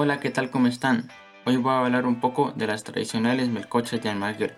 [0.00, 0.48] Hola, ¿qué tal?
[0.48, 1.08] ¿Cómo están?
[1.44, 4.56] Hoy voy a hablar un poco de las tradicionales melcochas de Almaguer.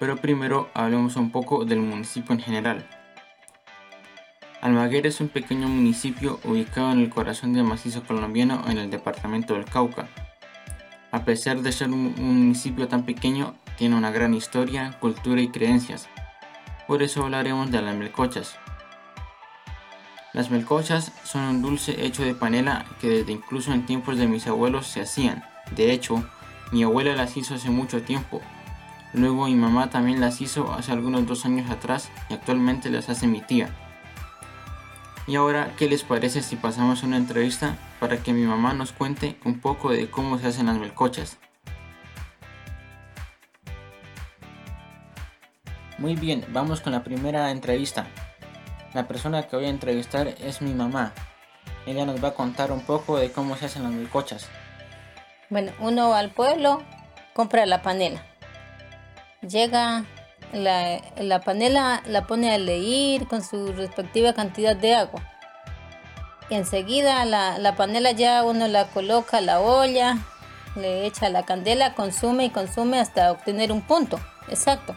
[0.00, 2.88] Pero primero hablemos un poco del municipio en general.
[4.62, 9.52] Almaguer es un pequeño municipio ubicado en el corazón del macizo colombiano en el departamento
[9.52, 10.08] del Cauca.
[11.10, 16.08] A pesar de ser un municipio tan pequeño, tiene una gran historia, cultura y creencias.
[16.86, 18.56] Por eso hablaremos de las melcochas.
[20.36, 24.46] Las melcochas son un dulce hecho de panela que desde incluso en tiempos de mis
[24.46, 25.42] abuelos se hacían.
[25.74, 26.22] De hecho,
[26.72, 28.42] mi abuela las hizo hace mucho tiempo.
[29.14, 33.26] Luego mi mamá también las hizo hace algunos dos años atrás y actualmente las hace
[33.26, 33.70] mi tía.
[35.26, 39.38] Y ahora, ¿qué les parece si pasamos una entrevista para que mi mamá nos cuente
[39.46, 41.38] un poco de cómo se hacen las melcochas?
[45.96, 48.06] Muy bien, vamos con la primera entrevista.
[48.96, 51.12] La persona que voy a entrevistar es mi mamá.
[51.84, 54.48] Ella nos va a contar un poco de cómo se hacen las melcochas.
[55.50, 56.82] Bueno, uno va al pueblo,
[57.34, 58.24] compra la panela.
[59.42, 60.06] Llega,
[60.54, 65.20] la, la panela la pone a leer con su respectiva cantidad de agua.
[66.48, 70.16] Y enseguida la, la panela ya uno la coloca a la olla,
[70.74, 74.18] le echa la candela, consume y consume hasta obtener un punto
[74.48, 74.96] exacto.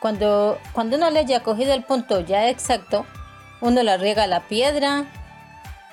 [0.00, 3.04] Cuando, cuando uno le haya cogido el punto ya exacto,
[3.60, 5.04] uno la riega la piedra.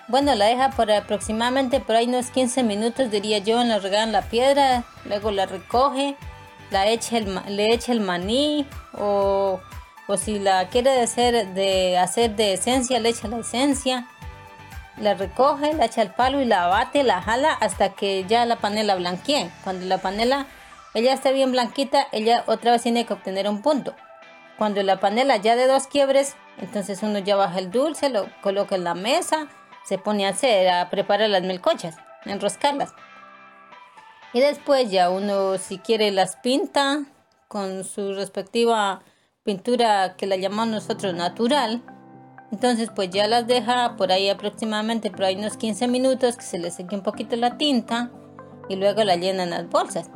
[0.07, 4.03] Bueno, la deja por aproximadamente por ahí unos 15 minutos, diría yo, en la regada
[4.03, 4.83] en la piedra.
[5.05, 6.17] Luego la recoge,
[6.69, 9.61] la echa el, le echa el maní o,
[10.07, 14.07] o si la quiere hacer de, hacer de esencia, le echa la esencia.
[14.97, 18.57] La recoge, la echa al palo y la bate, la jala hasta que ya la
[18.57, 19.49] panela blanquee.
[19.63, 20.47] Cuando la panela
[20.93, 23.95] ella está bien blanquita, ella otra vez tiene que obtener un punto.
[24.61, 28.75] Cuando la panela ya de dos quiebres, entonces uno ya baja el dulce, lo coloca
[28.75, 29.47] en la mesa,
[29.83, 32.93] se pone a hacer, a preparar las melcochas, enroscarlas.
[34.33, 37.05] Y después ya uno si quiere las pinta
[37.47, 39.01] con su respectiva
[39.43, 41.81] pintura que la llamamos nosotros natural.
[42.51, 46.59] Entonces pues ya las deja por ahí aproximadamente por ahí unos 15 minutos que se
[46.59, 48.11] le seque un poquito la tinta
[48.69, 50.11] y luego la llenan las bolsas.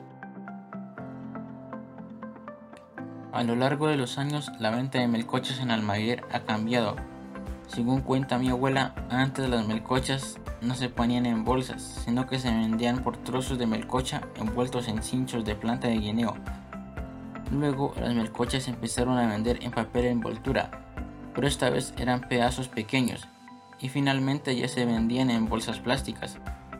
[3.35, 6.95] A lo largo de los años, la venta de melcochas en Almaguer ha cambiado.
[7.67, 12.49] Según cuenta mi abuela, antes las melcochas no se ponían en bolsas, sino que se
[12.49, 16.37] vendían por trozos de melcocha envueltos en cinchos de planta de guineo.
[17.51, 20.71] Luego las melcochas empezaron a vender en papel envoltura,
[21.33, 23.27] pero esta vez eran pedazos pequeños,
[23.81, 26.37] y finalmente ya se vendían en bolsas plásticas,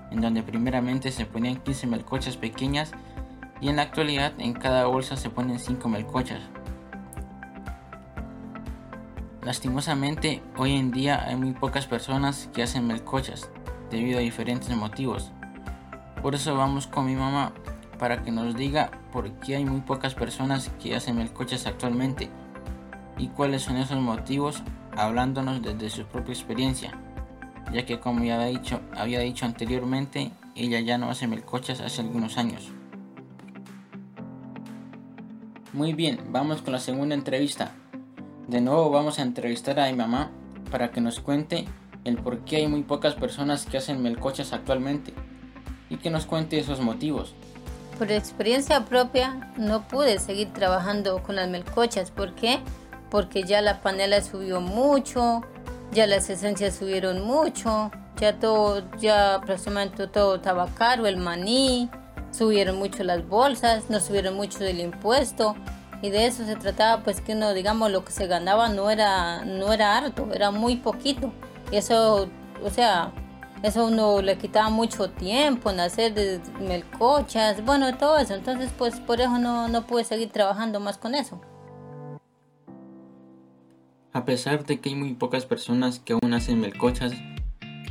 [0.10, 2.94] en donde primeramente se ponían 15 melcochas pequeñas
[3.62, 6.42] y en la actualidad en cada bolsa se ponen 5 melcochas.
[9.44, 13.50] Lastimosamente, hoy en día hay muy pocas personas que hacen melcochas
[13.92, 15.32] debido a diferentes motivos.
[16.22, 17.54] Por eso vamos con mi mamá
[18.00, 22.30] para que nos diga por qué hay muy pocas personas que hacen melcochas actualmente
[23.18, 24.64] y cuáles son esos motivos
[24.98, 26.92] hablándonos desde su propia experiencia,
[27.72, 28.36] ya que como ya
[28.96, 32.72] había dicho, anteriormente, ella ya no hace melcochas hace algunos años.
[35.75, 37.74] Muy bien, vamos con la segunda entrevista.
[38.47, 40.31] De nuevo vamos a entrevistar a mi mamá
[40.72, 41.66] para que nos cuente
[42.06, 45.14] el por qué hay muy pocas personas que hacen melcochas actualmente
[45.90, 47.35] y que nos cuente esos motivos.
[48.00, 52.09] Por experiencia propia no pude seguir trabajando con las melcochas.
[52.09, 52.62] ¿Por qué?
[53.12, 55.41] Porque ya la panela subió mucho,
[55.91, 61.90] ya las esencias subieron mucho, ya todo, ya aproximadamente todo estaba caro, el maní,
[62.35, 65.56] subieron mucho las bolsas, no subieron mucho del impuesto
[66.01, 69.46] y de eso se trataba pues que uno digamos lo que se ganaba no era
[69.46, 71.31] no era harto, era muy poquito.
[71.72, 72.29] Y eso
[72.63, 73.12] o sea
[73.63, 79.00] eso uno le quitaba mucho tiempo en hacer de melcochas, bueno todo eso, entonces pues
[79.00, 81.41] por eso no, no pude seguir trabajando más con eso.
[84.13, 87.14] A pesar de que hay muy pocas personas que aún hacen melcochas,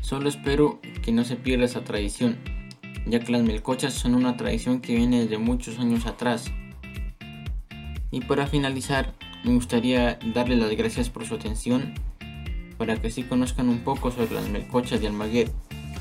[0.00, 2.38] solo espero que no se pierda esa tradición
[3.06, 6.50] ya que las melcochas son una tradición que viene desde muchos años atrás.
[8.10, 9.12] Y para finalizar,
[9.44, 11.94] me gustaría darles las gracias por su atención,
[12.78, 15.50] para que así conozcan un poco sobre las melcochas de Almaguer.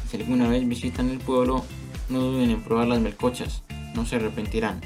[0.09, 1.63] Si alguna vez visitan el pueblo,
[2.09, 3.63] no duden en probar las melcochas,
[3.95, 4.81] no se arrepentirán.